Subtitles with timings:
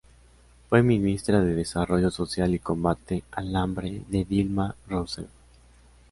[0.67, 5.29] Fue ministra de Desarrollo Social y Combate al Hambre de Dilma Rousseff.